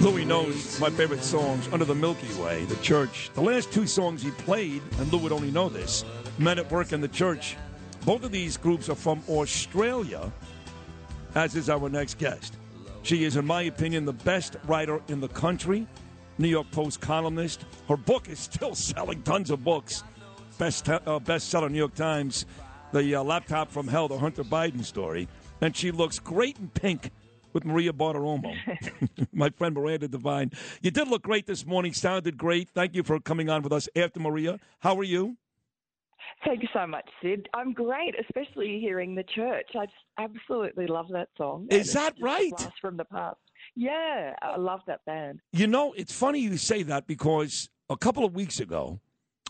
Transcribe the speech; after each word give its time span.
Louis 0.00 0.24
knows 0.24 0.78
my 0.78 0.90
favorite 0.90 1.24
songs, 1.24 1.68
Under 1.72 1.84
the 1.84 1.94
Milky 1.94 2.32
Way, 2.40 2.64
The 2.66 2.76
Church. 2.76 3.30
The 3.34 3.40
last 3.40 3.72
two 3.72 3.84
songs 3.84 4.22
he 4.22 4.30
played, 4.30 4.80
and 5.00 5.12
Lou 5.12 5.18
would 5.18 5.32
only 5.32 5.50
know 5.50 5.68
this, 5.68 6.04
Men 6.38 6.60
at 6.60 6.70
Work 6.70 6.92
in 6.92 7.00
the 7.00 7.08
Church. 7.08 7.56
Both 8.04 8.22
of 8.22 8.30
these 8.30 8.56
groups 8.56 8.88
are 8.88 8.94
from 8.94 9.24
Australia, 9.28 10.32
as 11.34 11.56
is 11.56 11.68
our 11.68 11.88
next 11.88 12.18
guest. 12.18 12.58
She 13.02 13.24
is, 13.24 13.34
in 13.34 13.44
my 13.44 13.62
opinion, 13.62 14.04
the 14.04 14.12
best 14.12 14.54
writer 14.68 15.02
in 15.08 15.18
the 15.20 15.28
country, 15.28 15.84
New 16.38 16.48
York 16.48 16.70
Post 16.70 17.00
columnist. 17.00 17.64
Her 17.88 17.96
book 17.96 18.28
is 18.28 18.38
still 18.38 18.74
selling 18.76 19.22
tons 19.24 19.50
of 19.50 19.64
books. 19.64 20.04
Best 20.58 20.88
uh, 20.88 21.00
bestseller, 21.00 21.72
New 21.72 21.78
York 21.78 21.96
Times, 21.96 22.46
The 22.92 23.16
uh, 23.16 23.24
Laptop 23.24 23.72
from 23.72 23.88
Hell, 23.88 24.06
the 24.06 24.18
Hunter 24.18 24.44
Biden 24.44 24.84
story. 24.84 25.26
And 25.60 25.76
she 25.76 25.90
looks 25.90 26.20
great 26.20 26.56
in 26.58 26.68
pink 26.68 27.10
with 27.58 27.64
Maria 27.64 27.92
Bartiromo, 27.92 28.54
my 29.32 29.50
friend 29.50 29.74
Miranda 29.74 30.06
Devine. 30.06 30.52
You 30.80 30.92
did 30.92 31.08
look 31.08 31.22
great 31.22 31.46
this 31.46 31.66
morning, 31.66 31.92
sounded 31.92 32.36
great. 32.36 32.70
Thank 32.70 32.94
you 32.94 33.02
for 33.02 33.18
coming 33.18 33.50
on 33.50 33.62
with 33.62 33.72
us 33.72 33.88
after 33.96 34.20
Maria. 34.20 34.60
How 34.78 34.96
are 34.96 35.04
you? 35.04 35.36
Thank 36.44 36.62
you 36.62 36.68
so 36.72 36.86
much, 36.86 37.08
Sid. 37.20 37.48
I'm 37.54 37.72
great, 37.72 38.14
especially 38.20 38.78
hearing 38.80 39.16
the 39.16 39.24
church. 39.24 39.66
I 39.74 39.86
just 39.86 39.96
absolutely 40.18 40.86
love 40.86 41.06
that 41.10 41.30
song. 41.36 41.66
Is 41.68 41.92
that 41.94 42.14
right? 42.20 42.52
From 42.80 42.96
the 42.96 43.04
past. 43.04 43.38
Yeah, 43.74 44.34
I 44.40 44.56
love 44.56 44.80
that 44.86 45.04
band. 45.04 45.40
You 45.52 45.66
know, 45.66 45.92
it's 45.94 46.12
funny 46.12 46.38
you 46.38 46.56
say 46.56 46.84
that 46.84 47.08
because 47.08 47.68
a 47.90 47.96
couple 47.96 48.24
of 48.24 48.36
weeks 48.36 48.60
ago, 48.60 49.00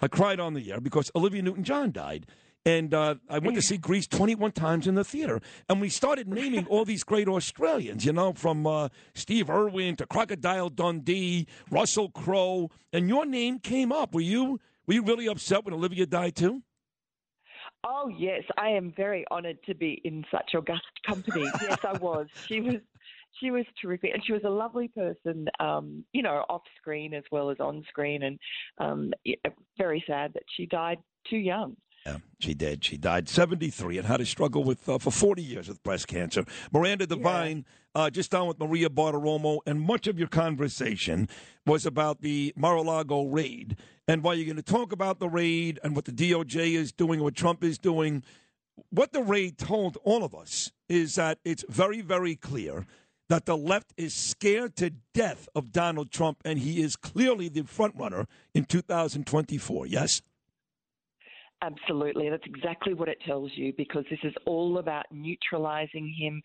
I 0.01 0.09
cried 0.09 0.41
on 0.41 0.55
the 0.55 0.73
air 0.73 0.81
because 0.81 1.11
Olivia 1.15 1.43
Newton 1.43 1.65
John 1.65 1.93
died. 1.93 2.27
And 2.69 2.93
uh, 2.93 3.15
I 3.31 3.39
went 3.39 3.57
to 3.57 3.63
see 3.63 3.79
Grease 3.79 4.07
21 4.07 4.53
times 4.53 4.87
in 4.87 4.95
the 4.95 5.03
theater. 5.03 5.41
And 5.71 5.81
we 5.81 5.89
started 5.89 6.29
naming 6.29 6.67
all 6.67 6.85
these 6.85 7.03
great 7.03 7.27
Australians, 7.27 8.05
you 8.05 8.13
know, 8.13 8.35
from 8.35 8.67
uh, 8.67 8.91
Steve 9.15 9.49
Irwin 9.49 9.97
to 9.97 10.07
Crocodile 10.07 10.69
Dundee, 10.69 11.47
Russell 11.71 12.11
Crowe. 12.11 12.69
And 12.93 13.09
your 13.09 13.25
name 13.25 13.59
came 13.59 13.91
up. 13.91 14.15
Were 14.15 14.21
you, 14.21 14.61
were 14.87 14.93
you 14.93 15.03
really 15.03 15.29
upset 15.29 15.65
when 15.65 15.73
Olivia 15.73 16.05
died, 16.05 16.37
too? 16.37 16.63
Oh 17.85 18.11
yes, 18.15 18.43
I 18.59 18.69
am 18.71 18.93
very 18.95 19.25
honoured 19.31 19.63
to 19.65 19.75
be 19.75 20.03
in 20.05 20.25
such 20.31 20.55
august 20.55 20.83
company. 21.07 21.49
yes, 21.63 21.79
I 21.85 21.97
was. 21.99 22.27
She 22.49 22.61
was 22.61 22.81
she 23.41 23.51
was 23.51 23.65
terrific, 23.81 24.11
and 24.13 24.23
she 24.27 24.33
was 24.33 24.43
a 24.45 24.51
lovely 24.51 24.89
person. 24.89 25.47
Um, 25.61 26.05
you 26.13 26.23
know, 26.23 26.45
off 26.49 26.63
screen 26.81 27.15
as 27.15 27.23
well 27.31 27.51
as 27.51 27.61
on 27.61 27.85
screen, 27.89 28.25
and 28.25 28.39
um, 28.79 29.13
very 29.79 30.03
sad 30.07 30.33
that 30.35 30.43
she 30.57 30.67
died 30.67 30.99
too 31.31 31.37
young. 31.37 31.77
Yeah, 32.07 32.19
she 32.39 32.55
did. 32.55 32.85
She 32.85 32.97
died 32.97 33.29
73 33.29 33.99
and 33.99 34.07
had 34.07 34.19
to 34.19 34.27
struggle 34.27 34.65
with 34.65 34.89
uh, 34.89 34.99
for 34.99 35.11
40 35.11 35.43
years 35.43 35.69
with 35.69 35.83
breast 35.83 36.09
cancer. 36.09 36.45
Miranda 36.73 37.07
Devine, 37.07 37.65
yeah. 37.95 38.03
uh, 38.03 38.11
just 38.11 38.31
down 38.31 38.47
with 38.49 38.59
Maria 38.59 38.89
Bartiromo, 38.89 39.59
and 39.67 39.81
much 39.81 40.07
of 40.07 40.19
your 40.19 40.29
conversation 40.29 41.29
was 41.67 41.85
about 41.85 42.23
the 42.23 42.53
Mar-a-Lago 42.57 43.25
raid. 43.25 43.77
And 44.07 44.23
while 44.23 44.35
you're 44.35 44.47
going 44.47 44.57
to 44.57 44.63
talk 44.63 44.93
about 44.93 45.19
the 45.19 45.29
raid 45.29 45.79
and 45.83 45.95
what 45.95 46.07
the 46.07 46.13
DOJ 46.13 46.73
is 46.73 46.93
doing, 46.93 47.21
what 47.21 47.35
Trump 47.35 47.63
is 47.63 47.79
doing, 47.79 48.23
what 48.91 49.13
the 49.13 49.23
raid 49.23 49.59
told 49.59 49.99
all 50.05 50.25
of 50.25 50.35
us 50.35 50.73
is 50.89 51.17
that 51.17 51.39
it's 51.45 51.65
very, 51.69 52.01
very 52.01 52.37
clear 52.37 52.87
that 53.29 53.45
the 53.45 53.57
left 53.57 53.93
is 53.97 54.15
scared 54.15 54.75
to 54.77 54.91
death 55.13 55.49
of 55.55 55.73
Donald 55.73 56.11
Trump, 56.11 56.39
and 56.45 56.59
he 56.59 56.81
is 56.81 56.97
clearly 56.97 57.49
the 57.49 57.65
front 57.65 57.95
runner 57.97 58.27
in 58.55 58.65
2024. 58.65 59.87
Yes? 59.87 60.23
Absolutely. 61.61 62.31
That's 62.31 62.47
exactly 62.47 62.95
what 62.95 63.09
it 63.09 63.19
tells 63.27 63.51
you 63.55 63.73
because 63.77 64.05
this 64.11 64.21
is 64.23 64.35
all 64.47 64.79
about 64.79 65.07
neutralizing 65.11 66.15
him, 66.17 66.41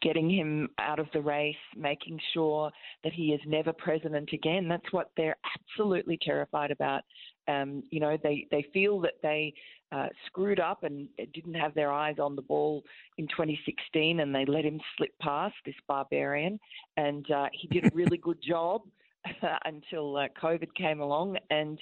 getting 0.00 0.30
him 0.30 0.68
out 0.78 1.00
of 1.00 1.08
the 1.12 1.20
race, 1.20 1.56
making 1.76 2.20
sure 2.32 2.70
that 3.02 3.12
he 3.12 3.32
is 3.32 3.40
never 3.46 3.72
president 3.72 4.30
again. 4.32 4.68
That's 4.68 4.92
what 4.92 5.10
they're 5.16 5.36
absolutely 5.58 6.18
terrified 6.22 6.70
about. 6.70 7.02
Um, 7.48 7.82
you 7.90 7.98
know, 7.98 8.16
they, 8.22 8.46
they 8.52 8.64
feel 8.72 9.00
that 9.00 9.14
they 9.24 9.54
uh, 9.90 10.06
screwed 10.26 10.60
up 10.60 10.84
and 10.84 11.08
didn't 11.32 11.54
have 11.54 11.74
their 11.74 11.90
eyes 11.90 12.16
on 12.20 12.36
the 12.36 12.42
ball 12.42 12.84
in 13.18 13.26
2016 13.26 14.20
and 14.20 14.32
they 14.32 14.44
let 14.44 14.64
him 14.64 14.80
slip 14.96 15.18
past 15.20 15.54
this 15.66 15.74
barbarian. 15.88 16.60
And 16.96 17.28
uh, 17.32 17.48
he 17.52 17.66
did 17.66 17.86
a 17.86 17.90
really 17.92 18.18
good 18.22 18.38
job. 18.40 18.82
until 19.64 20.16
uh, 20.16 20.28
COVID 20.40 20.74
came 20.76 21.00
along, 21.00 21.36
and 21.50 21.78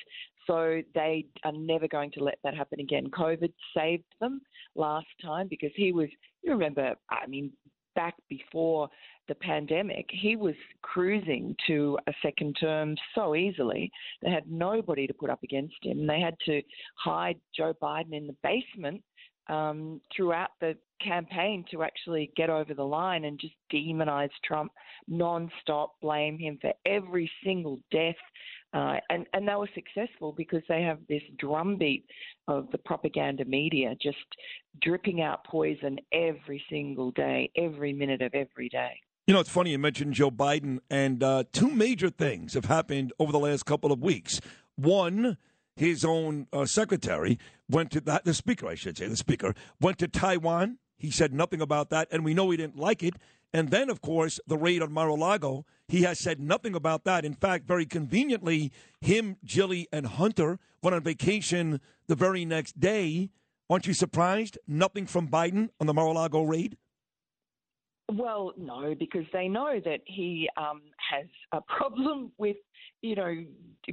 so 0.46 0.80
they 0.94 1.26
are 1.44 1.52
never 1.52 1.88
going 1.88 2.10
to 2.12 2.24
let 2.24 2.38
that 2.44 2.54
happen 2.54 2.80
again. 2.80 3.08
COVID 3.10 3.52
saved 3.76 4.04
them 4.20 4.40
last 4.74 5.06
time 5.22 5.48
because 5.48 5.70
he 5.76 5.92
was, 5.92 6.08
you 6.42 6.52
remember, 6.52 6.94
I 7.10 7.26
mean, 7.26 7.52
back 7.94 8.14
before 8.28 8.88
the 9.28 9.34
pandemic, 9.36 10.06
he 10.10 10.36
was 10.36 10.54
cruising 10.82 11.54
to 11.66 11.98
a 12.06 12.12
second 12.22 12.56
term 12.60 12.96
so 13.14 13.34
easily. 13.34 13.90
They 14.22 14.30
had 14.30 14.50
nobody 14.50 15.06
to 15.06 15.14
put 15.14 15.30
up 15.30 15.42
against 15.42 15.76
him. 15.82 16.06
They 16.06 16.20
had 16.20 16.34
to 16.46 16.62
hide 16.96 17.38
Joe 17.56 17.74
Biden 17.80 18.12
in 18.12 18.26
the 18.26 18.36
basement 18.42 19.02
um, 19.48 20.00
throughout 20.14 20.50
the 20.60 20.76
campaign 21.00 21.64
to 21.70 21.82
actually 21.82 22.30
get 22.36 22.50
over 22.50 22.74
the 22.74 22.84
line 22.84 23.24
and 23.24 23.40
just 23.40 23.54
demonize 23.72 24.30
Trump 24.44 24.72
nonstop, 25.10 25.88
blame 26.00 26.38
him 26.38 26.58
for 26.60 26.72
every 26.86 27.30
single 27.44 27.80
death. 27.90 28.14
Uh, 28.74 28.96
and, 29.10 29.26
and 29.34 29.46
they 29.46 29.54
were 29.54 29.68
successful 29.74 30.32
because 30.32 30.62
they 30.68 30.82
have 30.82 30.98
this 31.08 31.22
drumbeat 31.38 32.06
of 32.48 32.70
the 32.72 32.78
propaganda 32.78 33.44
media 33.44 33.94
just 34.00 34.16
dripping 34.80 35.20
out 35.20 35.44
poison 35.44 35.98
every 36.12 36.62
single 36.70 37.10
day, 37.10 37.50
every 37.56 37.92
minute 37.92 38.22
of 38.22 38.32
every 38.34 38.68
day. 38.70 38.92
You 39.26 39.34
know, 39.34 39.40
it's 39.40 39.50
funny 39.50 39.70
you 39.70 39.78
mentioned 39.78 40.14
Joe 40.14 40.32
Biden, 40.32 40.80
and 40.90 41.22
uh, 41.22 41.44
two 41.52 41.70
major 41.70 42.10
things 42.10 42.54
have 42.54 42.64
happened 42.64 43.12
over 43.20 43.30
the 43.30 43.38
last 43.38 43.64
couple 43.66 43.92
of 43.92 44.00
weeks. 44.00 44.40
One, 44.76 45.36
his 45.76 46.04
own 46.04 46.46
uh, 46.52 46.66
secretary 46.66 47.38
went 47.68 47.90
to 47.92 48.00
the, 48.00 48.20
the 48.24 48.34
speaker, 48.34 48.68
I 48.68 48.74
should 48.74 48.98
say, 48.98 49.06
the 49.06 49.16
speaker 49.16 49.54
went 49.80 49.98
to 49.98 50.08
Taiwan. 50.08 50.78
He 50.96 51.10
said 51.10 51.32
nothing 51.32 51.60
about 51.60 51.90
that, 51.90 52.08
and 52.10 52.24
we 52.24 52.34
know 52.34 52.50
he 52.50 52.56
didn't 52.56 52.76
like 52.76 53.02
it. 53.02 53.14
And 53.52 53.70
then, 53.70 53.90
of 53.90 54.00
course, 54.00 54.40
the 54.46 54.56
raid 54.56 54.82
on 54.82 54.92
Mar-a-Lago, 54.92 55.66
he 55.88 56.02
has 56.02 56.18
said 56.18 56.40
nothing 56.40 56.74
about 56.74 57.04
that. 57.04 57.24
In 57.24 57.34
fact, 57.34 57.66
very 57.66 57.84
conveniently, 57.84 58.72
him, 59.00 59.36
Jilly, 59.44 59.88
and 59.92 60.06
Hunter 60.06 60.58
went 60.82 60.94
on 60.94 61.02
vacation 61.02 61.80
the 62.06 62.14
very 62.14 62.44
next 62.44 62.80
day. 62.80 63.30
Aren't 63.68 63.86
you 63.86 63.94
surprised? 63.94 64.58
Nothing 64.66 65.06
from 65.06 65.28
Biden 65.28 65.70
on 65.80 65.86
the 65.86 65.94
Mar-a-Lago 65.94 66.42
raid? 66.42 66.76
Well, 68.10 68.52
no, 68.58 68.94
because 68.98 69.24
they 69.32 69.48
know 69.48 69.80
that 69.84 70.00
he 70.04 70.48
um, 70.56 70.82
has 71.10 71.26
a 71.52 71.60
problem 71.60 72.32
with, 72.38 72.56
you 73.00 73.14
know, 73.14 73.44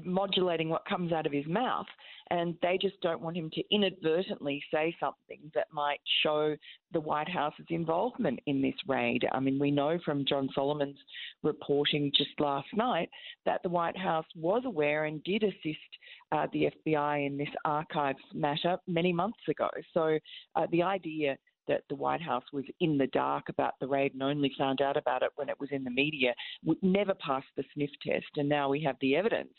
modulating 0.03 0.70
what 0.70 0.86
comes 0.86 1.12
out 1.12 1.25
of 1.25 1.31
his 1.31 1.46
mouth, 1.47 1.86
and 2.30 2.56
they 2.62 2.78
just 2.80 3.00
don't 3.02 3.22
want 3.22 3.38
him 3.38 3.50
to 3.53 3.64
inadvertently 3.72 4.62
say 4.72 4.96
something 5.00 5.40
that 5.56 5.68
might 5.72 6.00
show 6.22 6.56
the 6.92 7.00
White 7.00 7.30
House's 7.30 7.66
involvement 7.69 8.40
in 8.46 8.62
this 8.62 8.75
raid. 8.88 9.25
I 9.31 9.40
mean, 9.40 9.58
we 9.58 9.72
know 9.72 9.98
from 10.03 10.25
John 10.28 10.50
Solomon's 10.53 10.98
reporting 11.42 12.12
just 12.16 12.39
last 12.39 12.68
night 12.75 13.10
that 13.45 13.62
the 13.63 13.69
White 13.69 13.98
House 13.98 14.25
was 14.36 14.63
aware 14.66 15.06
and 15.06 15.24
did 15.24 15.44
assist 15.44 15.78
uh, 16.31 16.48
the 16.54 16.69
FBI 16.88 17.25
in 17.25 17.38
this 17.38 17.50
archives 17.66 18.19
matter 18.33 18.78
many 18.88 19.13
months 19.13 19.39
ago. 19.48 19.69
So 19.94 20.19
uh, 20.56 20.68
the 20.72 20.83
idea 20.83 21.38
that 21.69 21.83
the 21.88 21.95
White 21.95 22.21
House 22.21 22.44
was 22.51 22.66
in 22.81 22.98
the 22.98 23.07
dark 23.07 23.48
about 23.48 23.75
the 23.80 23.88
raid 23.88 24.13
and 24.13 24.24
only 24.24 24.51
found 24.57 24.81
out 24.81 24.98
about 24.98 25.24
it 25.24 25.31
when 25.36 25.48
it 25.48 25.60
was 25.60 25.69
in 25.71 25.86
the 25.86 25.89
media, 25.89 26.33
would 26.66 26.81
never 26.81 27.13
passed 27.13 27.48
the 27.56 27.63
sniff 27.74 27.92
test. 28.06 28.25
And 28.36 28.50
now 28.50 28.68
we 28.68 28.83
have 28.83 28.98
the 29.00 29.16
evidence 29.16 29.54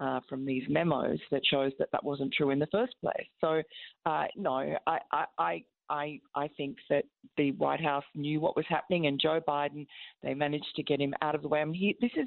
uh, 0.00 0.20
from 0.28 0.46
these 0.46 0.64
memos 0.68 1.18
that 1.30 1.42
shows 1.44 1.72
that 1.78 1.88
that 1.92 2.04
wasn't 2.04 2.32
true 2.32 2.50
in 2.50 2.58
the 2.58 2.68
first 2.72 2.94
place. 3.02 3.26
So, 3.40 3.62
uh, 4.06 4.24
no, 4.36 4.76
I, 4.86 4.98
I, 5.38 5.64
I, 5.88 6.20
I 6.34 6.48
think 6.56 6.76
that 6.90 7.04
the 7.36 7.52
White 7.52 7.80
House 7.80 8.04
knew 8.14 8.40
what 8.40 8.56
was 8.56 8.66
happening, 8.68 9.06
and 9.06 9.20
Joe 9.20 9.40
Biden, 9.46 9.86
they 10.22 10.34
managed 10.34 10.72
to 10.76 10.82
get 10.82 11.00
him 11.00 11.14
out 11.22 11.34
of 11.34 11.42
the 11.42 11.48
way. 11.48 11.60
I 11.60 11.64
mean, 11.64 11.74
he, 11.74 11.96
this 12.00 12.10
is 12.16 12.26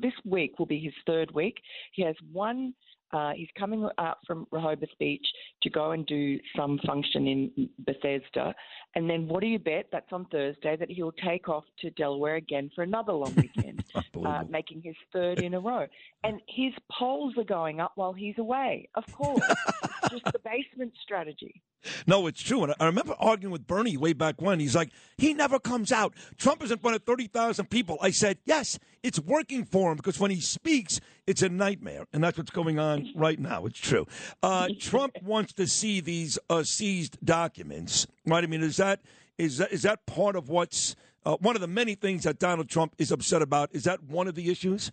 this 0.00 0.12
week 0.24 0.58
will 0.58 0.66
be 0.66 0.80
his 0.80 0.94
third 1.06 1.30
week. 1.32 1.56
He 1.92 2.02
has 2.02 2.14
one 2.32 2.72
Uh, 3.12 3.32
he's 3.34 3.48
coming 3.58 3.88
out 3.98 4.18
from 4.26 4.46
Rehoboth 4.50 4.88
Beach 4.98 5.26
to 5.62 5.70
go 5.70 5.92
and 5.92 6.06
do 6.06 6.38
some 6.56 6.78
function 6.86 7.26
in 7.26 7.68
Bethesda. 7.84 8.54
And 8.94 9.08
then 9.08 9.28
what 9.28 9.40
do 9.40 9.46
you 9.46 9.58
bet? 9.58 9.86
That's 9.92 10.12
on 10.12 10.26
Thursday 10.26 10.76
that 10.76 10.90
he'll 10.90 11.12
take 11.12 11.48
off 11.48 11.64
to 11.80 11.90
Delaware 11.90 12.36
again 12.36 12.70
for 12.74 12.82
another 12.82 13.12
long 13.12 13.34
weekend, 13.36 13.84
uh, 14.24 14.44
making 14.48 14.82
his 14.82 14.96
third 15.12 15.40
in 15.40 15.54
a 15.54 15.60
row. 15.60 15.86
And 16.24 16.40
his 16.48 16.72
polls 16.90 17.34
are 17.38 17.44
going 17.44 17.80
up 17.80 17.92
while 17.94 18.12
he's 18.12 18.38
away, 18.38 18.88
of 18.94 19.04
course. 19.12 19.40
just 20.10 20.24
the 20.24 20.40
basement 20.44 20.92
strategy. 21.02 21.62
No, 22.06 22.26
it's 22.26 22.42
true. 22.42 22.64
And 22.64 22.74
I 22.80 22.86
remember 22.86 23.14
arguing 23.18 23.52
with 23.52 23.66
Bernie 23.66 23.96
way 23.96 24.12
back 24.12 24.40
when. 24.40 24.60
He's 24.60 24.74
like, 24.74 24.90
he 25.18 25.34
never 25.34 25.58
comes 25.58 25.92
out. 25.92 26.14
Trump 26.36 26.62
is 26.62 26.70
in 26.70 26.78
front 26.78 26.96
of 26.96 27.02
30,000 27.04 27.70
people. 27.70 27.98
I 28.00 28.10
said, 28.10 28.38
yes, 28.44 28.78
it's 29.02 29.20
working 29.20 29.64
for 29.64 29.90
him 29.90 29.96
because 29.96 30.18
when 30.18 30.30
he 30.30 30.40
speaks, 30.40 31.00
it's 31.26 31.42
a 31.42 31.48
nightmare. 31.48 32.06
And 32.12 32.24
that's 32.24 32.38
what's 32.38 32.50
going 32.50 32.78
on 32.78 33.10
right 33.14 33.38
now. 33.38 33.66
It's 33.66 33.78
true. 33.78 34.06
Uh, 34.42 34.68
Trump 34.80 35.16
wants 35.22 35.52
to 35.54 35.66
see 35.66 36.00
these 36.00 36.38
uh, 36.50 36.62
seized 36.64 37.18
documents, 37.24 38.06
right? 38.26 38.42
I 38.42 38.46
mean, 38.46 38.62
is 38.62 38.76
that 38.78 39.00
is 39.38 39.58
that, 39.58 39.72
is 39.72 39.82
that 39.82 40.06
part 40.06 40.34
of 40.34 40.48
what's 40.48 40.96
uh, 41.24 41.36
one 41.40 41.56
of 41.56 41.60
the 41.60 41.68
many 41.68 41.94
things 41.94 42.24
that 42.24 42.38
Donald 42.38 42.68
Trump 42.68 42.94
is 42.98 43.12
upset 43.12 43.42
about? 43.42 43.70
Is 43.72 43.84
that 43.84 44.02
one 44.02 44.28
of 44.28 44.34
the 44.34 44.50
issues? 44.50 44.90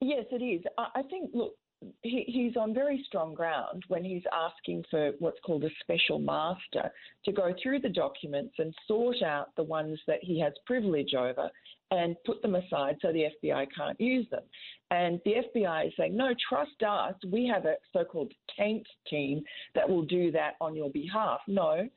Yes, 0.00 0.26
it 0.30 0.42
is. 0.42 0.62
I 0.78 1.02
think, 1.02 1.30
look, 1.34 1.54
he, 2.02 2.24
he's 2.26 2.56
on 2.56 2.74
very 2.74 3.04
strong 3.06 3.34
ground 3.34 3.84
when 3.88 4.04
he's 4.04 4.22
asking 4.32 4.84
for 4.90 5.12
what's 5.18 5.38
called 5.44 5.64
a 5.64 5.70
special 5.80 6.18
master 6.18 6.90
to 7.24 7.32
go 7.32 7.54
through 7.62 7.80
the 7.80 7.88
documents 7.88 8.54
and 8.58 8.74
sort 8.86 9.22
out 9.22 9.54
the 9.56 9.62
ones 9.62 9.98
that 10.06 10.18
he 10.22 10.40
has 10.40 10.52
privilege 10.66 11.14
over 11.14 11.50
and 11.90 12.16
put 12.26 12.42
them 12.42 12.54
aside 12.54 12.96
so 13.00 13.12
the 13.12 13.26
FBI 13.42 13.66
can't 13.76 14.00
use 14.00 14.26
them. 14.30 14.42
And 14.90 15.20
the 15.24 15.36
FBI 15.54 15.88
is 15.88 15.92
saying, 15.96 16.16
no, 16.16 16.34
trust 16.48 16.82
us. 16.86 17.14
We 17.30 17.46
have 17.46 17.64
a 17.64 17.74
so 17.92 18.04
called 18.04 18.32
taint 18.58 18.86
team 19.08 19.42
that 19.74 19.88
will 19.88 20.02
do 20.02 20.30
that 20.32 20.54
on 20.60 20.74
your 20.74 20.90
behalf. 20.90 21.40
No, 21.46 21.88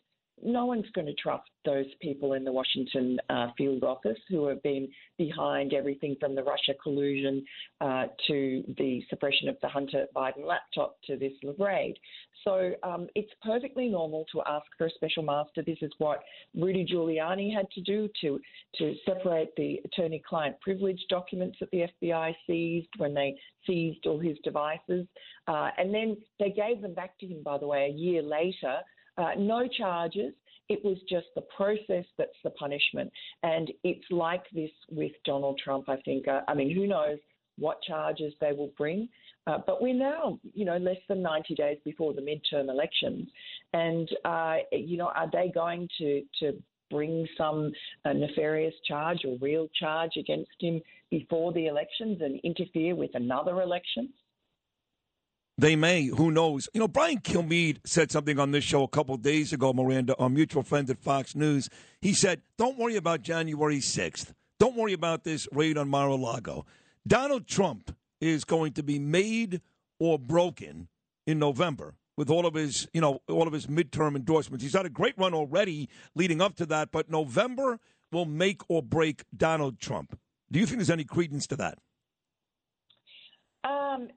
no 0.43 0.65
one's 0.65 0.89
going 0.93 1.07
to 1.07 1.13
trust 1.13 1.49
those 1.65 1.85
people 2.01 2.33
in 2.33 2.43
the 2.43 2.51
Washington 2.51 3.19
uh, 3.29 3.47
field 3.57 3.83
office 3.83 4.17
who 4.29 4.47
have 4.47 4.61
been 4.63 4.87
behind 5.17 5.73
everything 5.73 6.15
from 6.19 6.35
the 6.35 6.43
Russia 6.43 6.73
collusion 6.81 7.43
uh, 7.81 8.05
to 8.27 8.63
the 8.77 9.03
suppression 9.09 9.47
of 9.47 9.57
the 9.61 9.67
Hunter 9.67 10.07
Biden 10.15 10.45
laptop 10.45 10.97
to 11.05 11.17
this 11.17 11.33
raid. 11.59 11.95
So 12.43 12.71
um, 12.83 13.07
it's 13.15 13.31
perfectly 13.43 13.87
normal 13.87 14.25
to 14.31 14.41
ask 14.47 14.65
for 14.77 14.87
a 14.87 14.91
special 14.91 15.23
master. 15.23 15.61
This 15.63 15.77
is 15.81 15.91
what 15.99 16.23
Rudy 16.55 16.85
Giuliani 16.85 17.53
had 17.53 17.69
to 17.71 17.81
do 17.81 18.09
to 18.21 18.39
to 18.75 18.95
separate 19.05 19.55
the 19.57 19.79
attorney-client 19.85 20.59
privilege 20.61 20.99
documents 21.09 21.57
that 21.59 21.69
the 21.71 21.87
FBI 22.01 22.33
seized 22.47 22.89
when 22.97 23.13
they 23.13 23.35
seized 23.67 24.05
all 24.07 24.19
his 24.19 24.37
devices, 24.43 25.05
uh, 25.47 25.69
and 25.77 25.93
then 25.93 26.17
they 26.39 26.49
gave 26.49 26.81
them 26.81 26.93
back 26.93 27.17
to 27.19 27.27
him. 27.27 27.43
By 27.43 27.57
the 27.57 27.67
way, 27.67 27.85
a 27.85 27.97
year 27.97 28.21
later. 28.21 28.77
Uh, 29.17 29.31
no 29.37 29.67
charges. 29.67 30.33
It 30.69 30.83
was 30.85 30.97
just 31.09 31.27
the 31.35 31.41
process 31.55 32.05
that's 32.17 32.37
the 32.43 32.51
punishment. 32.51 33.11
And 33.43 33.71
it's 33.83 34.05
like 34.09 34.43
this 34.53 34.71
with 34.89 35.11
Donald 35.25 35.59
Trump, 35.63 35.89
I 35.89 35.97
think. 36.05 36.27
Uh, 36.27 36.41
I 36.47 36.53
mean, 36.53 36.73
who 36.73 36.87
knows 36.87 37.17
what 37.57 37.81
charges 37.83 38.33
they 38.39 38.53
will 38.53 38.71
bring. 38.77 39.09
Uh, 39.47 39.57
but 39.65 39.81
we're 39.81 39.93
now, 39.93 40.39
you 40.53 40.65
know, 40.65 40.77
less 40.77 40.97
than 41.09 41.21
90 41.21 41.55
days 41.55 41.77
before 41.83 42.13
the 42.13 42.21
midterm 42.21 42.69
elections. 42.69 43.27
And, 43.73 44.09
uh, 44.23 44.57
you 44.71 44.97
know, 44.97 45.11
are 45.15 45.29
they 45.31 45.51
going 45.53 45.89
to, 45.97 46.23
to 46.39 46.61
bring 46.89 47.27
some 47.37 47.71
uh, 48.05 48.13
nefarious 48.13 48.75
charge 48.87 49.19
or 49.25 49.37
real 49.41 49.67
charge 49.79 50.11
against 50.17 50.51
him 50.59 50.81
before 51.09 51.53
the 51.53 51.67
elections 51.67 52.19
and 52.21 52.39
interfere 52.43 52.95
with 52.95 53.11
another 53.15 53.61
election? 53.61 54.09
They 55.61 55.75
may. 55.75 56.05
Who 56.05 56.31
knows? 56.31 56.67
You 56.73 56.79
know, 56.79 56.87
Brian 56.87 57.19
Kilmeade 57.19 57.81
said 57.85 58.09
something 58.09 58.39
on 58.39 58.49
this 58.49 58.63
show 58.63 58.81
a 58.81 58.87
couple 58.87 59.15
days 59.17 59.53
ago, 59.53 59.71
Miranda, 59.71 60.15
our 60.17 60.27
mutual 60.27 60.63
friend 60.63 60.89
at 60.89 60.97
Fox 60.97 61.35
News. 61.35 61.69
He 62.01 62.15
said, 62.15 62.41
Don't 62.57 62.79
worry 62.79 62.95
about 62.95 63.21
January 63.21 63.77
6th. 63.77 64.33
Don't 64.57 64.75
worry 64.75 64.93
about 64.93 65.23
this 65.23 65.47
raid 65.51 65.77
on 65.77 65.87
Mar 65.87 66.07
a 66.07 66.15
Lago. 66.15 66.65
Donald 67.05 67.45
Trump 67.45 67.95
is 68.19 68.43
going 68.43 68.73
to 68.73 68.81
be 68.81 68.97
made 68.97 69.61
or 69.99 70.17
broken 70.17 70.87
in 71.27 71.37
November 71.37 71.93
with 72.17 72.31
all 72.31 72.47
of 72.47 72.55
his, 72.55 72.87
you 72.91 73.01
know, 73.01 73.21
all 73.29 73.45
of 73.45 73.53
his 73.53 73.67
midterm 73.67 74.15
endorsements. 74.15 74.63
He's 74.63 74.73
had 74.73 74.87
a 74.87 74.89
great 74.89 75.13
run 75.15 75.35
already 75.35 75.89
leading 76.15 76.41
up 76.41 76.55
to 76.55 76.65
that, 76.65 76.91
but 76.91 77.11
November 77.11 77.79
will 78.11 78.25
make 78.25 78.63
or 78.67 78.81
break 78.81 79.25
Donald 79.37 79.79
Trump. 79.79 80.17
Do 80.51 80.59
you 80.59 80.65
think 80.65 80.79
there's 80.79 80.89
any 80.89 81.03
credence 81.03 81.45
to 81.47 81.55
that? 81.57 81.77
Um, 83.91 84.07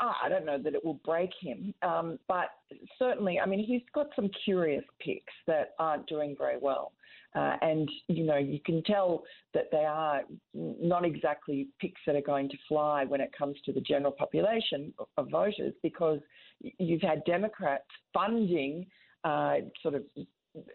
I 0.00 0.28
don't 0.28 0.44
know 0.44 0.58
that 0.58 0.74
it 0.74 0.84
will 0.84 1.00
break 1.04 1.30
him, 1.40 1.74
um, 1.82 2.18
but 2.28 2.50
certainly, 2.98 3.38
I 3.38 3.46
mean, 3.46 3.64
he's 3.64 3.82
got 3.94 4.08
some 4.16 4.28
curious 4.44 4.84
picks 5.00 5.32
that 5.46 5.74
aren't 5.78 6.06
doing 6.06 6.34
very 6.36 6.58
well. 6.60 6.92
Uh, 7.34 7.56
and, 7.62 7.88
you 8.08 8.24
know, 8.24 8.36
you 8.36 8.60
can 8.60 8.82
tell 8.82 9.22
that 9.54 9.70
they 9.72 9.86
are 9.86 10.20
not 10.52 11.04
exactly 11.04 11.68
picks 11.80 12.00
that 12.06 12.14
are 12.14 12.20
going 12.20 12.48
to 12.48 12.56
fly 12.68 13.04
when 13.06 13.22
it 13.22 13.30
comes 13.36 13.56
to 13.64 13.72
the 13.72 13.80
general 13.80 14.12
population 14.12 14.92
of 15.16 15.30
voters 15.30 15.72
because 15.82 16.20
you've 16.60 17.00
had 17.00 17.24
Democrats 17.24 17.86
funding 18.12 18.84
uh, 19.24 19.56
sort 19.82 19.94
of 19.94 20.02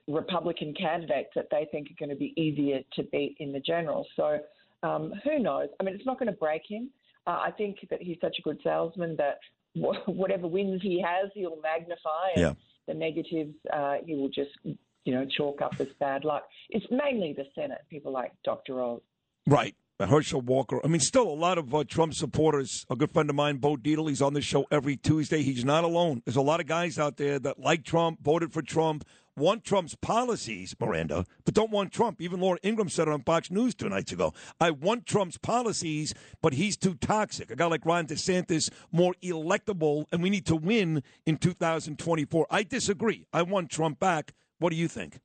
Republican 0.08 0.74
candidates 0.74 1.30
that 1.36 1.48
they 1.52 1.68
think 1.72 1.90
are 1.92 2.00
going 2.00 2.10
to 2.10 2.16
be 2.16 2.34
easier 2.36 2.80
to 2.94 3.04
beat 3.12 3.36
in 3.40 3.52
the 3.52 3.60
general. 3.60 4.08
So 4.16 4.40
um, 4.82 5.14
who 5.24 5.38
knows? 5.38 5.70
I 5.80 5.84
mean, 5.84 5.94
it's 5.94 6.06
not 6.06 6.18
going 6.18 6.32
to 6.32 6.38
break 6.38 6.64
him. 6.68 6.90
Uh, 7.28 7.42
I 7.46 7.52
think 7.52 7.86
that 7.90 8.02
he's 8.02 8.18
such 8.22 8.38
a 8.40 8.42
good 8.42 8.60
salesman 8.64 9.18
that 9.18 9.40
whatever 10.08 10.48
wins 10.48 10.82
he 10.82 11.04
has, 11.06 11.30
he'll 11.34 11.60
magnify. 11.62 12.30
And 12.36 12.42
yeah. 12.42 12.54
the 12.88 12.94
negatives, 12.94 13.54
uh, 13.72 13.96
he 14.06 14.16
will 14.16 14.30
just, 14.30 14.52
you 14.64 15.14
know, 15.14 15.28
chalk 15.38 15.62
up 15.62 15.74
as 15.80 15.88
bad 16.00 16.24
luck. 16.24 16.44
It's 16.70 16.86
mainly 16.90 17.34
the 17.34 17.46
Senate, 17.54 17.82
people 17.90 18.12
like 18.12 18.32
Dr. 18.44 18.82
Oz. 18.82 19.02
Right. 19.46 19.76
Herschel 20.06 20.42
Walker. 20.42 20.80
I 20.84 20.88
mean, 20.88 21.00
still 21.00 21.28
a 21.28 21.34
lot 21.34 21.58
of 21.58 21.74
uh, 21.74 21.84
Trump 21.84 22.14
supporters. 22.14 22.86
A 22.90 22.96
good 22.96 23.12
friend 23.12 23.30
of 23.30 23.36
mine, 23.36 23.58
Bo 23.58 23.76
Dietl, 23.76 24.10
he's 24.10 24.22
on 24.22 24.34
the 24.34 24.42
show 24.42 24.66
every 24.70 24.96
Tuesday. 24.96 25.42
He's 25.42 25.66
not 25.66 25.84
alone. 25.84 26.22
There's 26.26 26.36
a 26.36 26.42
lot 26.42 26.60
of 26.60 26.68
guys 26.68 27.00
out 27.00 27.18
there 27.18 27.40
that 27.40 27.60
like 27.60 27.84
Trump, 27.84 28.22
voted 28.22 28.54
for 28.54 28.62
Trump, 28.62 29.04
want 29.36 29.64
Trump's 29.64 29.96
policies, 29.96 30.76
Miranda, 30.80 31.26
but 31.46 31.54
don't 31.54 31.72
want 31.72 31.92
Trump. 31.92 32.22
Even 32.22 32.40
Laura 32.40 32.60
Ingraham 32.64 32.90
said 32.90 33.08
it 33.08 33.14
on 33.14 33.24
Fox 33.24 33.50
News 33.50 33.74
two 33.74 33.90
nights 33.90 34.12
ago. 34.12 34.34
I 34.60 34.72
want 34.72 35.06
Trump's 35.08 35.38
policies, 35.38 36.14
but 36.42 36.54
he's 36.54 36.78
too 36.78 36.96
toxic. 36.96 37.50
A 37.50 37.56
guy 37.56 37.66
like 37.66 37.86
Ron 37.86 38.08
DeSantis, 38.08 38.70
more 38.92 39.16
electable, 39.24 40.06
and 40.12 40.22
we 40.22 40.30
need 40.30 40.46
to 40.48 40.56
win 40.56 41.02
in 41.26 41.38
2024. 41.38 42.48
I 42.52 42.64
disagree. 42.64 43.26
I 43.34 43.42
want 43.44 43.70
Trump 43.72 44.00
back. 44.00 44.34
What 44.60 44.72
do 44.72 44.76
you 44.76 44.88
think? 44.88 45.20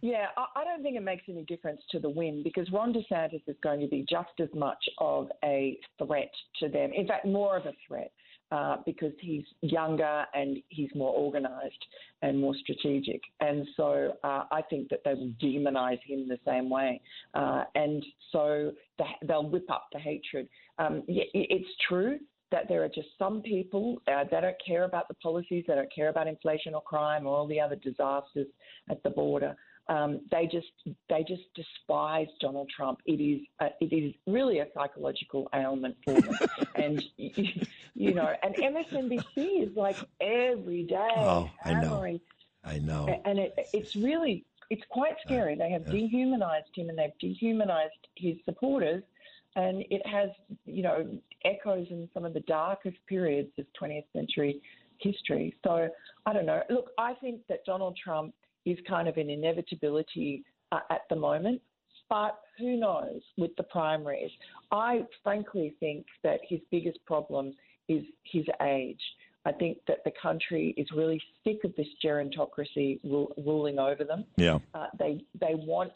Yeah, 0.00 0.26
I 0.36 0.64
don't 0.64 0.82
think 0.82 0.96
it 0.96 1.02
makes 1.02 1.24
any 1.28 1.44
difference 1.44 1.80
to 1.90 1.98
the 1.98 2.10
win 2.10 2.42
because 2.42 2.70
Ron 2.70 2.92
DeSantis 2.92 3.40
is 3.46 3.56
going 3.62 3.80
to 3.80 3.86
be 3.86 4.04
just 4.08 4.32
as 4.38 4.50
much 4.54 4.82
of 4.98 5.28
a 5.42 5.78
threat 5.96 6.30
to 6.60 6.68
them. 6.68 6.90
In 6.94 7.06
fact, 7.06 7.24
more 7.24 7.56
of 7.56 7.64
a 7.64 7.72
threat 7.88 8.12
uh, 8.50 8.76
because 8.84 9.12
he's 9.20 9.44
younger 9.62 10.24
and 10.34 10.58
he's 10.68 10.90
more 10.94 11.14
organised 11.14 11.86
and 12.20 12.38
more 12.38 12.54
strategic. 12.60 13.20
And 13.40 13.66
so 13.76 14.12
uh, 14.22 14.44
I 14.52 14.60
think 14.68 14.90
that 14.90 15.00
they 15.04 15.14
will 15.14 15.32
demonise 15.40 15.98
him 16.06 16.28
the 16.28 16.38
same 16.46 16.68
way. 16.68 17.00
Uh, 17.32 17.64
and 17.74 18.04
so 18.30 18.72
they'll 19.26 19.48
whip 19.48 19.70
up 19.70 19.88
the 19.92 19.98
hatred. 19.98 20.48
Um, 20.78 21.02
it's 21.08 21.70
true 21.88 22.18
that 22.52 22.68
there 22.68 22.84
are 22.84 22.88
just 22.88 23.08
some 23.18 23.42
people 23.42 24.00
uh, 24.06 24.24
that 24.30 24.42
don't 24.42 24.56
care 24.64 24.84
about 24.84 25.08
the 25.08 25.14
policies, 25.14 25.64
that 25.66 25.74
don't 25.76 25.92
care 25.92 26.08
about 26.08 26.28
inflation 26.28 26.74
or 26.74 26.82
crime 26.82 27.26
or 27.26 27.36
all 27.36 27.48
the 27.48 27.58
other 27.58 27.76
disasters 27.76 28.46
at 28.90 29.02
the 29.02 29.10
border. 29.10 29.56
Um, 29.88 30.20
they 30.30 30.46
just 30.46 30.68
they 31.10 31.24
just 31.28 31.42
despise 31.54 32.28
Donald 32.40 32.70
Trump. 32.74 33.00
It 33.04 33.20
is 33.20 33.42
a, 33.60 33.68
it 33.80 33.94
is 33.94 34.14
really 34.26 34.60
a 34.60 34.66
psychological 34.74 35.48
ailment 35.54 35.96
for 36.04 36.18
them, 36.20 36.34
and 36.74 37.04
you, 37.18 37.66
you, 37.94 38.14
know, 38.14 38.32
and 38.42 38.54
MSNBC 38.54 39.68
is 39.68 39.76
like 39.76 39.96
every 40.22 40.84
day 40.84 41.08
oh. 41.16 41.50
I 41.64 41.74
know, 41.74 42.18
I 42.64 42.78
know, 42.78 43.20
and 43.26 43.38
it, 43.38 43.54
it's 43.74 43.94
really 43.94 44.46
it's 44.70 44.82
quite 44.88 45.16
scary. 45.22 45.54
They 45.54 45.70
have 45.70 45.84
dehumanized 45.90 46.74
him 46.74 46.88
and 46.88 46.98
they've 46.98 47.18
dehumanized 47.20 48.08
his 48.16 48.36
supporters, 48.46 49.02
and 49.56 49.84
it 49.90 50.06
has 50.06 50.30
you 50.64 50.82
know 50.82 51.06
echoes 51.44 51.88
in 51.90 52.08
some 52.14 52.24
of 52.24 52.32
the 52.32 52.40
darkest 52.40 52.96
periods 53.06 53.50
of 53.58 53.66
20th 53.78 54.06
century 54.14 54.62
history. 54.98 55.54
So 55.62 55.88
I 56.24 56.32
don't 56.32 56.46
know. 56.46 56.62
Look, 56.70 56.90
I 56.98 57.14
think 57.14 57.42
that 57.48 57.66
Donald 57.66 57.98
Trump 58.02 58.34
is 58.64 58.78
kind 58.88 59.08
of 59.08 59.16
an 59.16 59.30
inevitability 59.30 60.44
uh, 60.72 60.80
at 60.90 61.02
the 61.10 61.16
moment. 61.16 61.60
But 62.08 62.38
who 62.58 62.76
knows 62.76 63.22
with 63.38 63.56
the 63.56 63.62
primaries? 63.62 64.30
I 64.70 65.06
frankly 65.22 65.74
think 65.80 66.04
that 66.22 66.40
his 66.46 66.60
biggest 66.70 66.98
problem 67.06 67.54
is 67.88 68.02
his 68.24 68.44
age. 68.62 69.00
I 69.46 69.52
think 69.52 69.78
that 69.88 69.98
the 70.04 70.12
country 70.22 70.74
is 70.76 70.86
really 70.94 71.20
sick 71.44 71.64
of 71.64 71.74
this 71.76 71.86
gerontocracy 72.04 73.00
ruling 73.36 73.78
over 73.78 74.04
them. 74.04 74.24
Yeah. 74.36 74.58
Uh, 74.74 74.86
they 74.98 75.24
they 75.38 75.54
want 75.54 75.92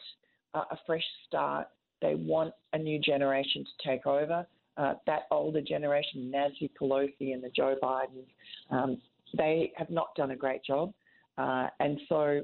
uh, 0.53 0.65
a 0.71 0.77
fresh 0.85 1.05
start. 1.27 1.67
They 2.01 2.15
want 2.15 2.53
a 2.73 2.77
new 2.77 2.99
generation 2.99 3.65
to 3.65 3.89
take 3.89 4.05
over. 4.07 4.45
uh, 4.79 4.93
that 5.05 5.23
older 5.29 5.61
generation, 5.61 6.31
Nancy 6.31 6.71
Pelosi 6.79 7.33
and 7.33 7.43
the 7.43 7.49
Joe 7.53 7.75
Bidens, 7.83 8.27
um, 8.71 8.97
they 9.37 9.73
have 9.75 9.89
not 9.89 10.15
done 10.15 10.31
a 10.31 10.35
great 10.35 10.63
job. 10.63 10.93
Uh, 11.37 11.67
and 11.81 11.99
so, 12.07 12.41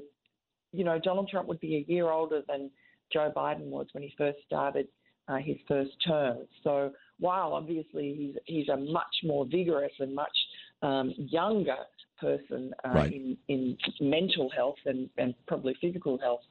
you 0.76 0.84
know, 0.84 0.98
Donald 0.98 1.28
Trump 1.28 1.48
would 1.48 1.60
be 1.60 1.76
a 1.76 1.92
year 1.92 2.10
older 2.10 2.42
than 2.48 2.70
Joe 3.12 3.32
Biden 3.34 3.66
was 3.66 3.86
when 3.92 4.02
he 4.02 4.12
first 4.18 4.38
started 4.46 4.88
uh, 5.28 5.36
his 5.36 5.56
first 5.66 5.90
term. 6.06 6.38
So 6.62 6.92
while 7.18 7.54
obviously 7.54 8.14
he's 8.16 8.36
he's 8.44 8.68
a 8.68 8.76
much 8.76 9.14
more 9.24 9.46
vigorous 9.46 9.92
and 9.98 10.14
much 10.14 10.36
um, 10.82 11.14
younger 11.16 11.76
person 12.20 12.72
uh, 12.84 12.90
right. 12.90 13.12
in 13.12 13.36
in 13.48 13.76
mental 14.00 14.50
health 14.54 14.76
and, 14.86 15.08
and 15.18 15.34
probably 15.46 15.74
physical 15.80 16.18
health 16.18 16.42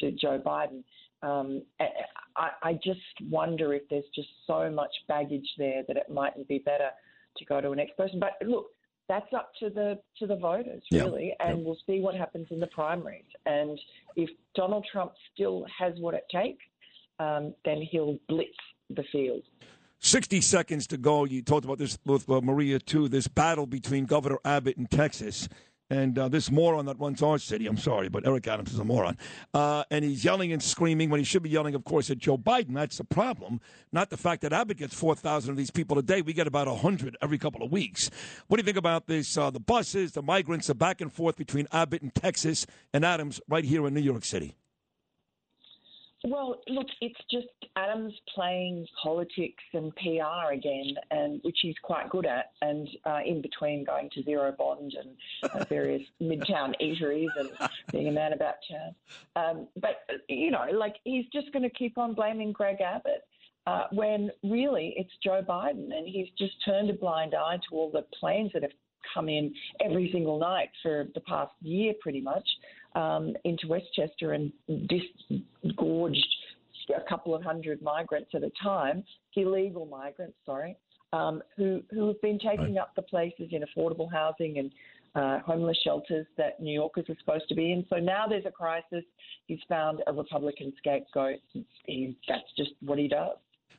to 0.00 0.10
Joe 0.12 0.40
Biden. 0.44 0.82
Um, 1.22 1.62
I, 2.36 2.50
I 2.62 2.72
just 2.74 3.00
wonder 3.30 3.72
if 3.72 3.82
there's 3.88 4.04
just 4.14 4.28
so 4.46 4.70
much 4.70 4.90
baggage 5.08 5.48
there 5.56 5.82
that 5.88 5.96
it 5.96 6.10
mightn't 6.10 6.48
be 6.48 6.58
better 6.58 6.90
to 7.36 7.44
go 7.46 7.60
to 7.60 7.70
an 7.70 7.76
next 7.76 7.96
person. 7.96 8.20
But 8.20 8.32
look, 8.46 8.66
that's 9.08 9.32
up 9.36 9.52
to 9.60 9.70
the 9.70 9.98
to 10.18 10.26
the 10.26 10.36
voters 10.36 10.82
really, 10.92 11.34
and 11.40 11.64
we'll 11.64 11.78
see 11.86 12.00
what 12.00 12.14
happens 12.14 12.46
in 12.50 12.60
the 12.60 12.66
primaries. 12.68 13.24
And 13.46 13.78
if 14.16 14.30
Donald 14.54 14.86
Trump 14.90 15.12
still 15.32 15.66
has 15.78 15.94
what 15.98 16.14
it 16.14 16.24
takes, 16.32 16.64
um, 17.18 17.54
then 17.64 17.82
he'll 17.90 18.18
blitz 18.28 18.56
the 18.90 19.04
field. 19.12 19.42
60 20.00 20.42
seconds 20.42 20.86
to 20.88 20.98
go. 20.98 21.24
You 21.24 21.40
talked 21.40 21.64
about 21.64 21.78
this 21.78 21.98
with 22.04 22.28
uh, 22.28 22.42
Maria, 22.42 22.78
too, 22.78 23.08
this 23.08 23.26
battle 23.26 23.64
between 23.64 24.04
Governor 24.04 24.38
Abbott 24.44 24.76
in 24.76 24.86
Texas 24.86 25.48
and 25.90 26.18
uh, 26.18 26.28
this 26.28 26.50
moron 26.50 26.86
that 26.86 26.98
runs 26.98 27.22
our 27.22 27.38
city. 27.38 27.66
I'm 27.66 27.76
sorry, 27.76 28.08
but 28.08 28.26
Eric 28.26 28.48
Adams 28.48 28.72
is 28.72 28.78
a 28.78 28.84
moron. 28.84 29.18
Uh, 29.52 29.84
and 29.90 30.04
he's 30.04 30.24
yelling 30.24 30.52
and 30.52 30.62
screaming 30.62 31.10
when 31.10 31.20
he 31.20 31.24
should 31.24 31.42
be 31.42 31.50
yelling, 31.50 31.74
of 31.74 31.84
course, 31.84 32.10
at 32.10 32.18
Joe 32.18 32.38
Biden. 32.38 32.74
That's 32.74 32.98
the 32.98 33.04
problem. 33.04 33.60
Not 33.92 34.10
the 34.10 34.16
fact 34.16 34.42
that 34.42 34.52
Abbott 34.52 34.78
gets 34.78 34.94
4,000 34.94 35.50
of 35.50 35.56
these 35.56 35.70
people 35.70 35.98
a 35.98 36.02
day. 36.02 36.22
We 36.22 36.32
get 36.32 36.46
about 36.46 36.66
100 36.66 37.16
every 37.20 37.38
couple 37.38 37.62
of 37.62 37.70
weeks. 37.70 38.10
What 38.48 38.56
do 38.56 38.62
you 38.62 38.64
think 38.64 38.78
about 38.78 39.06
this? 39.06 39.36
Uh, 39.36 39.50
the 39.50 39.60
buses, 39.60 40.12
the 40.12 40.22
migrants, 40.22 40.68
the 40.68 40.74
back 40.74 41.00
and 41.00 41.12
forth 41.12 41.36
between 41.36 41.66
Abbott 41.72 42.02
and 42.02 42.14
Texas 42.14 42.66
and 42.92 43.04
Adams 43.04 43.40
right 43.48 43.64
here 43.64 43.86
in 43.86 43.94
New 43.94 44.00
York 44.00 44.24
City? 44.24 44.56
Well, 46.26 46.62
look, 46.68 46.86
it's 47.02 47.20
just 47.30 47.48
Adams 47.76 48.14
playing 48.34 48.86
politics 49.02 49.62
and 49.74 49.94
PR 49.96 50.52
again, 50.52 50.94
and 51.10 51.38
which 51.42 51.58
he's 51.60 51.74
quite 51.82 52.08
good 52.08 52.24
at. 52.24 52.52
And 52.62 52.88
uh, 53.04 53.20
in 53.26 53.42
between 53.42 53.84
going 53.84 54.08
to 54.14 54.22
Zero 54.22 54.54
Bond 54.56 54.94
and 54.98 55.50
uh, 55.52 55.64
various 55.64 56.02
midtown 56.22 56.72
eateries 56.80 57.28
and 57.36 57.50
being 57.92 58.08
a 58.08 58.12
man 58.12 58.32
about 58.32 58.54
town, 58.70 58.94
um, 59.36 59.68
but 59.76 59.98
you 60.28 60.50
know, 60.50 60.66
like 60.72 60.96
he's 61.04 61.26
just 61.30 61.52
going 61.52 61.62
to 61.62 61.70
keep 61.70 61.98
on 61.98 62.14
blaming 62.14 62.52
Greg 62.52 62.80
Abbott. 62.80 63.24
Uh, 63.66 63.86
when 63.92 64.30
really 64.42 64.92
it's 64.96 65.12
Joe 65.22 65.42
Biden, 65.46 65.90
and 65.96 66.06
he's 66.06 66.28
just 66.38 66.52
turned 66.66 66.90
a 66.90 66.92
blind 66.92 67.34
eye 67.34 67.56
to 67.56 67.76
all 67.76 67.90
the 67.90 68.04
planes 68.20 68.50
that 68.52 68.62
have 68.62 68.72
come 69.12 69.28
in 69.28 69.52
every 69.84 70.10
single 70.12 70.38
night 70.38 70.70
for 70.82 71.06
the 71.14 71.20
past 71.20 71.52
year, 71.62 71.92
pretty 72.00 72.20
much, 72.20 72.46
um, 72.94 73.34
into 73.44 73.68
Westchester 73.68 74.32
and 74.32 74.52
disgorged 74.88 76.26
a 76.94 77.08
couple 77.08 77.34
of 77.34 77.42
hundred 77.42 77.80
migrants 77.82 78.30
at 78.34 78.42
a 78.42 78.50
time, 78.62 79.04
illegal 79.36 79.86
migrants, 79.86 80.36
sorry, 80.44 80.76
um, 81.12 81.42
who 81.56 81.82
who 81.90 82.08
have 82.08 82.20
been 82.20 82.38
taking 82.38 82.74
right. 82.74 82.82
up 82.82 82.94
the 82.94 83.02
places 83.02 83.48
in 83.52 83.62
affordable 83.62 84.10
housing 84.12 84.58
and 84.58 84.70
uh, 85.14 85.38
homeless 85.40 85.78
shelters 85.84 86.26
that 86.36 86.60
New 86.60 86.72
Yorkers 86.72 87.04
are 87.08 87.16
supposed 87.20 87.48
to 87.48 87.54
be 87.54 87.72
in. 87.72 87.86
So 87.88 87.96
now 87.96 88.26
there's 88.28 88.46
a 88.46 88.50
crisis. 88.50 89.04
He's 89.46 89.60
found 89.68 90.02
a 90.06 90.12
Republican 90.12 90.72
scapegoat. 90.78 91.38
He, 91.86 92.16
that's 92.28 92.42
just 92.56 92.70
what 92.80 92.98
he 92.98 93.08
does. 93.08 93.36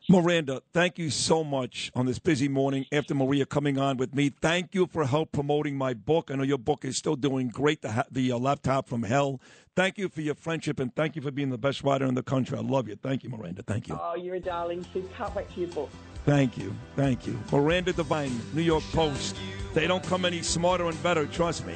Miranda, 0.08 0.62
thank 0.72 1.00
you 1.00 1.10
so 1.10 1.44
much 1.44 1.92
on 1.96 2.06
this 2.06 2.20
busy 2.20 2.48
morning 2.48 2.86
after 2.92 3.16
Maria 3.16 3.44
coming 3.44 3.80
on 3.80 3.98
with 3.98 4.14
me. 4.14 4.30
Thank 4.30 4.76
you 4.76 4.86
for 4.86 5.06
help 5.06 5.32
promoting 5.32 5.76
my 5.76 5.96
book. 5.96 6.30
I 6.30 6.36
know 6.36 6.44
your 6.44 6.60
book 6.60 6.86
is 6.86 6.96
still 6.96 7.16
doing 7.16 7.48
great, 7.48 7.82
the, 7.82 8.06
the 8.12 8.32
uh, 8.32 8.38
Laptop 8.38 8.88
from 8.88 9.02
Hell. 9.02 9.42
Thank 9.76 9.98
you 9.98 10.08
for 10.10 10.22
your 10.22 10.36
friendship 10.36 10.80
and 10.80 10.96
thank 10.96 11.16
you 11.16 11.24
for 11.24 11.32
being 11.32 11.50
the 11.50 11.58
best 11.58 11.84
writer 11.84 12.06
in 12.06 12.14
the 12.14 12.22
country. 12.22 12.56
I 12.56 12.62
love 12.62 12.88
you. 12.88 12.96
Thank 12.96 13.24
you, 13.24 13.32
Miranda. 13.32 13.64
Thank 13.64 13.88
you. 13.88 14.00
Oh, 14.00 14.16
you're 14.16 14.36
a 14.36 14.40
darling. 14.40 14.86
So 14.94 15.02
can't 15.18 15.34
wait 15.34 15.52
for 15.52 15.60
your 15.60 15.70
book. 15.70 15.90
Thank 16.24 16.56
you. 16.56 16.76
Thank 16.96 17.26
you. 17.26 17.40
Miranda 17.52 17.92
Devine, 17.92 18.40
New 18.54 18.62
York 18.62 18.84
Post. 18.94 19.36
They 19.74 19.88
don't 19.88 20.04
come 20.04 20.26
any 20.26 20.44
smarter 20.44 20.86
and 20.86 21.02
better, 21.02 21.26
trust 21.26 21.66
me. 21.66 21.76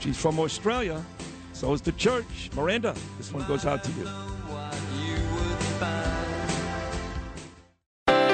She's 0.00 0.16
from 0.16 0.40
Australia. 0.40 1.04
So 1.52 1.74
is 1.74 1.82
the 1.82 1.92
church. 1.92 2.50
Miranda, 2.54 2.94
this 3.18 3.30
one 3.30 3.46
goes 3.46 3.66
out 3.66 3.84
to 3.84 3.92
you. 3.92 4.37